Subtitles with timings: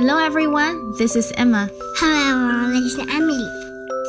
[0.00, 1.68] Hello everyone, this is Emma.
[1.96, 3.46] Hello, this is Emily.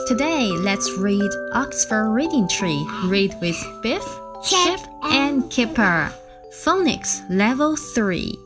[0.08, 2.88] Today, let's read Oxford Reading Tree.
[3.06, 4.04] Read with Biff,
[4.46, 6.10] Chip, and Kipper.
[6.64, 8.40] Phonics Level 3.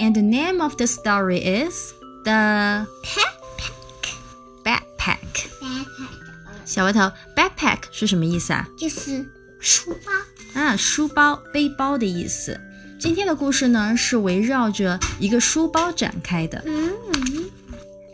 [0.00, 1.92] And the name of the story is
[2.24, 4.16] The Backpack.
[4.64, 5.50] Backpack.
[5.60, 8.66] Backpack 小额头，backpack 是什么意思啊？
[8.78, 9.28] 就是
[9.60, 10.10] 书包。
[10.56, 12.60] 啊，书包、背包的意思。
[12.98, 16.62] 今天的故事呢，是围绕着一个书包展开的。
[16.66, 16.92] 嗯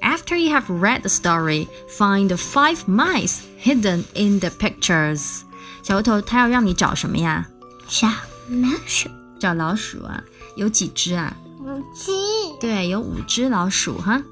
[0.01, 1.69] After you have read the story,
[1.99, 5.41] find the five mice hidden in the pictures.
[5.83, 7.47] 小额头，他要让你找什么呀？
[7.89, 8.09] 小
[8.49, 9.09] 老鼠。
[9.41, 10.23] 找老鼠啊？
[10.57, 11.37] 有几只啊？
[11.61, 12.13] 五只。
[12.61, 14.23] 对，有五只老鼠哈。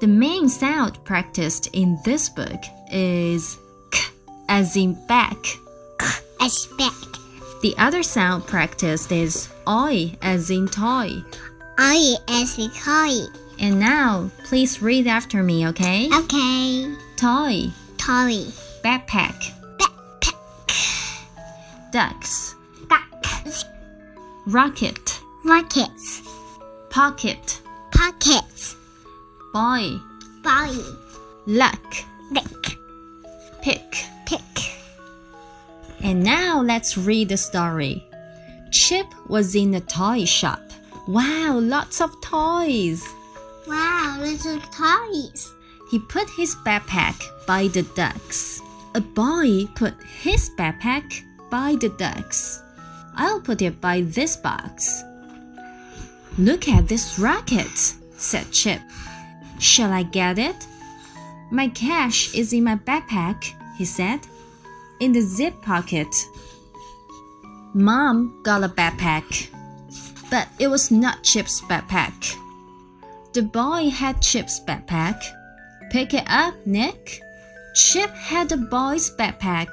[0.00, 2.60] The main sound practiced in this book
[2.90, 3.56] is
[3.90, 4.00] k
[4.48, 5.36] as in back.
[6.38, 6.92] As back.
[7.61, 11.23] The other sound practiced is oi as in toy.
[11.79, 13.25] Oi as in toy.
[13.59, 16.09] And now, please read after me, okay?
[16.13, 16.93] Okay.
[17.15, 18.45] Toy, Toy.
[18.83, 21.91] backpack, Backpack.
[21.91, 22.55] ducks,
[22.87, 23.25] Duck.
[24.45, 26.21] rocket, Rockets.
[26.91, 28.75] pocket, Pockets.
[29.51, 29.97] boy,
[30.43, 30.71] Boy.
[31.47, 31.95] luck,
[32.29, 32.77] Lick.
[33.63, 34.05] pick.
[36.07, 38.01] And now let's read the story.
[38.71, 40.61] Chip was in a toy shop.
[41.05, 43.05] Wow, lots of toys.
[43.67, 45.53] Wow, little toys.
[45.91, 48.61] He put his backpack by the ducks.
[48.95, 52.63] A boy put his backpack by the ducks.
[53.15, 55.03] I'll put it by this box.
[56.37, 58.79] Look at this rocket, said Chip.
[59.59, 60.67] Shall I get it?
[61.51, 64.21] My cash is in my backpack, he said.
[64.99, 66.07] In the zip pocket.
[67.73, 69.49] Mom got a backpack,
[70.31, 72.35] but it was not Chip's backpack.
[73.33, 75.21] The boy had Chip's backpack.
[75.91, 77.21] Pick it up, Nick.
[77.75, 79.69] Chip had the boy's backpack.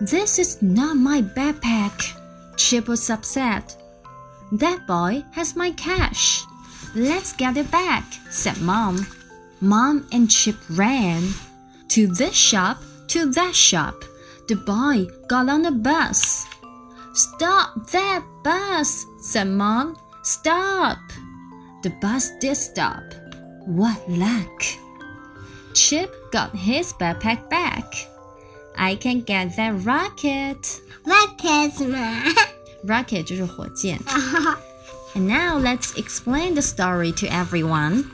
[0.00, 2.16] This is not my backpack.
[2.56, 3.76] Chip was upset.
[4.52, 6.44] That boy has my cash.
[6.94, 9.06] Let's get it back, said Mom.
[9.60, 11.28] Mom and Chip ran
[11.88, 14.02] to this shop, to that shop.
[14.47, 16.45] The boy got on the bus.
[17.13, 19.97] Stop that bus, said Mom.
[20.23, 20.97] Stop.
[21.83, 23.03] The bus did stop.
[23.65, 24.63] What luck!
[25.73, 27.85] Chip got his backpack back.
[28.77, 30.81] I can get that rocket.
[31.05, 32.23] Rockets 嘛。
[32.83, 33.99] Rocket 就 是火箭。
[35.13, 38.05] And now let's explain the story to everyone.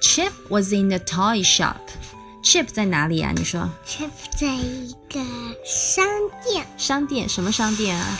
[0.00, 1.90] Chip was in the toy shop.
[2.43, 3.31] Chip 在哪里啊？
[3.35, 5.23] 你说 Chip 在一个
[5.65, 6.05] 商
[6.43, 8.19] 店商店什么商店啊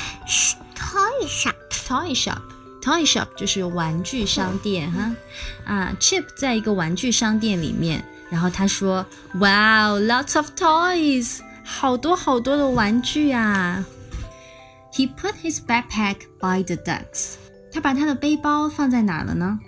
[0.76, 1.54] ？，toy shop。
[1.86, 2.40] toy shop。
[2.82, 5.12] toy shop 就是玩具商店哈
[5.66, 13.86] 啊，Chip 在一个玩具商店里面，然后他说：“Wow, lots of toys，好多好多的玩具啊。”
[14.94, 17.36] He put his backpack by the ducks。
[17.72, 19.60] 他把他的背包放在哪了呢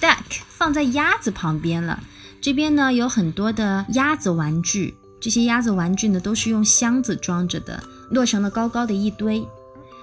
[0.00, 2.02] ？Duck，duck 放在鸭子旁边了。
[2.42, 7.80] 这边呢有很多的鸭子玩具，这些鸭子玩具呢都是用箱子装着的，
[8.10, 9.46] 摞成了高高的一堆。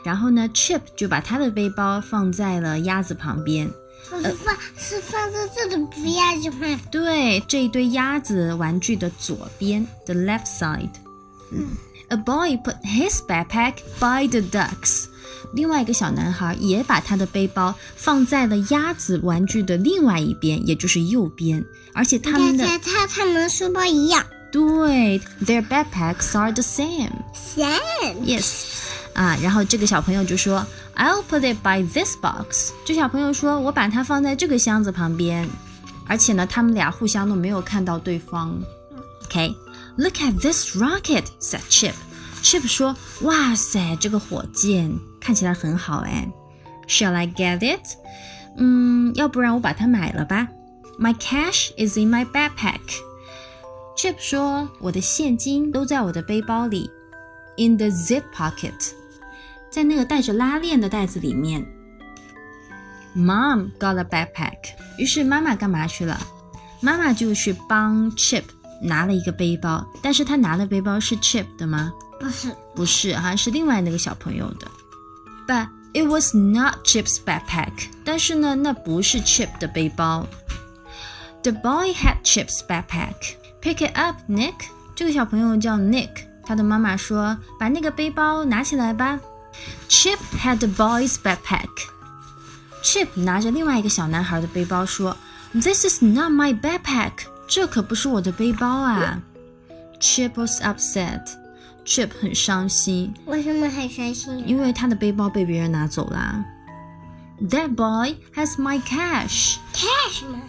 [0.05, 3.69] 然后呢，Chip 就把他的背包放在了鸭子旁边。
[4.09, 6.79] 是放是放在这里，不要就放。
[6.89, 10.89] 对，这一堆鸭子玩具的左边，the left side。
[11.51, 11.67] 嗯
[12.07, 15.07] A boy put his backpack by the ducks。
[15.53, 21.63] 另外一个小男孩也把他的背包放在了鸭子玩具的另外一边，也就是右边。
[21.93, 24.25] 而且他们的看他他们的书包一样。
[24.51, 27.11] 对，their backpacks are the same.
[27.35, 28.15] Same.。
[28.25, 28.63] Yes，
[29.13, 32.71] 啊，然后这个小朋友就说，I'll put it by this box。
[32.83, 35.47] 这小朋友说，我把它放在这个箱子旁边，
[36.07, 38.59] 而且呢，他们俩互相都没有看到对方。
[39.25, 41.93] OK，look、at this rocket，said Chip。
[42.41, 44.91] Chip 说，哇塞，这个火箭
[45.29, 46.27] 看起来很好哎。
[46.87, 47.97] Shall I get it？
[48.57, 50.47] 嗯，要不然我把它买了吧。
[50.99, 52.79] My cash is in my backpack。
[53.95, 56.89] Chip 说，我的现金都在我的背包里。
[57.57, 58.93] in the zip pocket，
[59.69, 61.63] 在那个带着拉链的袋子里面。
[63.15, 64.57] Mom got a backpack，
[64.97, 66.19] 于是妈妈干嘛去了？
[66.81, 68.45] 妈妈就去帮 Chip
[68.81, 71.93] 拿了一个背包，但是她拿的背包是 Chip 的吗？
[72.19, 72.51] 不是。
[72.73, 74.67] 不是，好像是另外那个小朋友的。
[75.48, 80.26] But it was not Chip's backpack，但是呢，那不是 Chip 的背包。
[81.42, 83.34] The boy had Chip's backpack.
[83.60, 84.54] Pick it up, Nick.
[84.94, 86.10] 这个小朋友叫 Nick，
[86.44, 89.20] 他的妈妈说：“把那个背包拿起来吧。”
[89.88, 91.68] Chip had the boy's backpack.
[92.82, 95.16] Chip 拿着另外一个小男孩的背包说：“
[95.52, 97.12] This is not my backpack，
[97.46, 99.20] 这可不是我的背包啊。”
[100.00, 101.20] Chip was upset.
[101.89, 104.47] Chip 很伤心，为什么很伤心？
[104.47, 106.45] 因为他的背包被别人拿走啦。
[107.41, 109.55] That boy has my cash.
[109.73, 110.39] cash 吗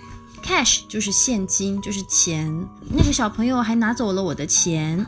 [0.44, 2.68] ？Cash 就是现金，就是钱。
[2.90, 5.06] 那个小朋友还拿走了我的钱。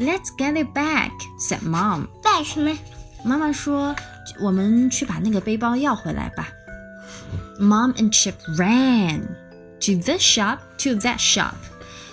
[0.00, 2.08] Let's get it back, said mom.
[2.20, 2.76] 干什么？
[3.24, 3.94] 妈妈说
[4.42, 6.48] ：“我们去把那个背包要回来吧。”
[7.60, 9.20] Mom and Chip ran
[9.78, 11.54] to this shop, to that shop.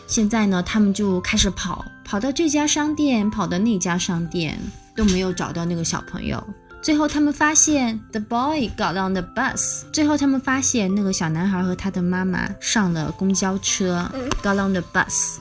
[0.06, 4.60] 现在呢，他们就开始跑，跑到这家商店，跑到那家商店，
[4.98, 6.46] 都没有找到那个小朋友。
[6.82, 9.90] 最后，他们发现 the boy got on the bus。
[9.94, 14.06] 最后，他们发现那个小男孩和他的妈妈上了公交车
[14.44, 15.38] ，got on the bus。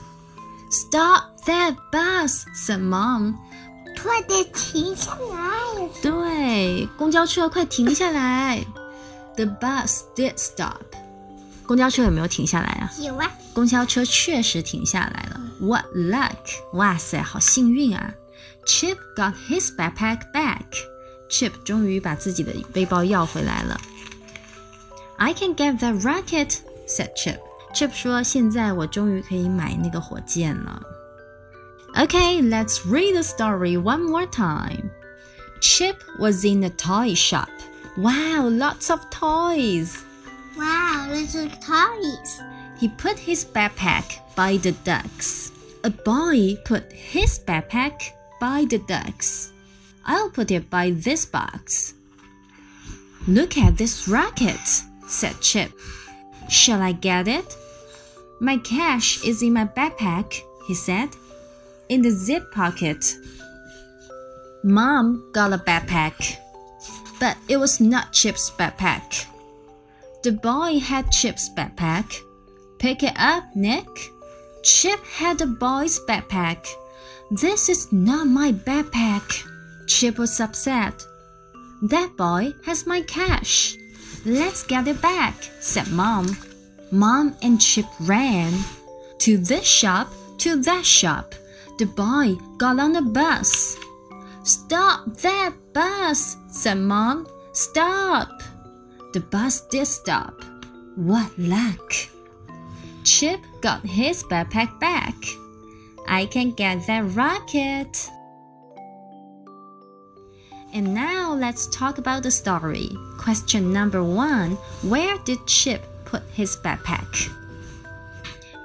[0.71, 3.33] Stop that bus, said mom.
[4.01, 5.89] 快点停下来！
[6.01, 8.65] 对，公交车快停下来。
[9.35, 10.77] The bus did stop。
[11.70, 12.90] 公交车有没有停下来啊？
[13.00, 15.40] 有啊，公交车确实停下来了。
[15.60, 16.36] What luck！
[16.74, 18.14] 哇塞，好幸运啊！
[18.66, 23.80] Chip got his backpack back。Chip 终于把自己的背包要回来了。
[25.16, 27.38] I can get that rocket, said Chip.
[27.74, 30.82] Chip 说：“现在我终于可以买那个火箭了。”
[31.96, 34.90] Okay, let's read the story one more time.
[35.60, 37.48] Chip was in a toy shop.
[37.96, 39.94] Wow, lots of toys.
[40.57, 42.41] Wow, little toys.
[42.77, 45.51] He put his backpack by the ducks.
[45.83, 49.51] A boy put his backpack by the ducks.
[50.05, 51.93] I'll put it by this box.
[53.27, 54.59] Look at this rocket,
[55.07, 55.71] said Chip.
[56.49, 57.55] Shall I get it?
[58.39, 61.09] My cash is in my backpack, he said.
[61.87, 63.15] In the zip pocket.
[64.63, 66.37] Mom got a backpack,
[67.19, 69.25] but it was not Chip's backpack.
[70.23, 72.21] The boy had Chip's backpack.
[72.77, 73.87] Pick it up, Nick.
[74.63, 76.67] Chip had the boy's backpack.
[77.31, 79.43] This is not my backpack.
[79.87, 80.93] Chip was upset.
[81.81, 83.75] That boy has my cash.
[84.23, 86.37] Let's get it back, said Mom.
[86.91, 88.53] Mom and Chip ran
[89.19, 90.09] to this shop,
[90.39, 91.33] to that shop.
[91.79, 93.75] The boy got on the bus.
[94.43, 97.27] Stop that bus, said Mom.
[97.53, 98.43] Stop.
[99.12, 100.42] The bus did stop.
[100.96, 101.94] What luck!
[103.04, 105.14] Chip got his backpack back.
[106.08, 108.10] I can get that rocket.
[110.74, 112.90] And now let's talk about the story.
[113.18, 117.30] Question number one Where did Chip put his backpack?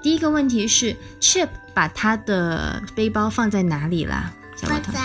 [0.02, 4.34] 第一个问题是 Chip 把他的背包放在哪里啦？
[4.58, 4.94] 小放骨头。
[4.94, 5.00] 在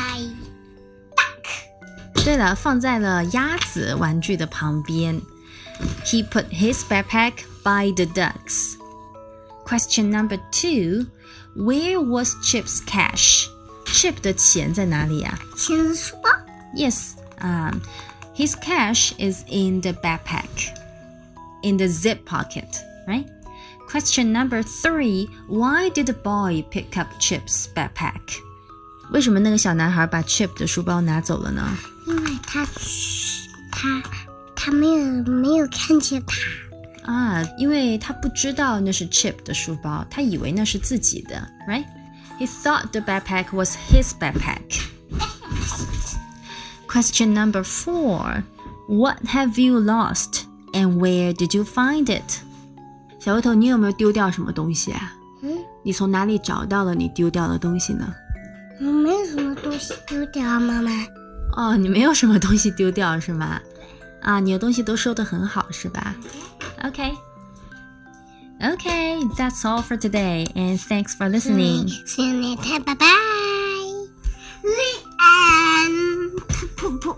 [2.25, 5.21] 对了，放在了鸭子玩具的旁边。
[6.05, 8.77] He put his backpack by the ducks.
[9.65, 11.07] Question number two:
[11.55, 13.47] Where was Chip's cash?
[13.87, 16.31] Chip 的钱在哪里啊钱的书包。
[16.75, 17.81] ？Yes, um,
[18.35, 20.75] his cash is in the backpack,
[21.63, 23.27] in the zip pocket, right?
[23.89, 28.41] Question number three: Why did the boy pick up Chip's backpack?
[29.13, 31.77] 为什么那个小男孩把 Chip 的书包拿走了呢？
[32.07, 32.67] 因为他
[33.71, 34.03] 他
[34.61, 41.37] 他没有没有看见他，啊，因为他不知道那是 Chip 的书包，他以为那是自己的，
[41.69, 41.85] right?
[42.39, 44.61] He thought the backpack was his backpack.
[46.89, 48.43] Question number four:
[48.89, 52.41] What have you lost, and where did you find it?
[53.19, 55.13] 小灰头，你有没有丢掉什么东西啊？
[55.43, 58.15] 嗯，你从哪里找到了你丢掉的东西呢？
[58.81, 60.91] 我没有什么东西丢掉啊，妈妈。
[61.57, 63.61] 哦，你没有什么东西丢掉是吗？
[64.22, 66.16] 啊，你的东西都收的很好是吧
[66.84, 67.14] ？Okay.
[68.60, 71.88] Okay, that's all for today, and thanks for listening.
[72.06, 73.08] see you later，拜拜。
[74.62, 74.70] The
[75.18, 76.40] end。
[76.48, 77.16] 噗噗噗。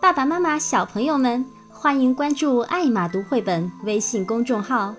[0.00, 4.96] 爸爸妈妈、小朋友们，欢迎关注“爱马读绘本”微信公众号。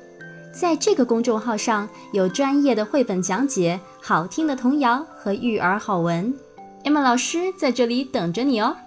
[0.54, 6.34] 在这个公众号上有专业的绘本讲解、好听的童谣和育儿好文。
[6.86, 8.78] Emma 老师在这里等着你哦。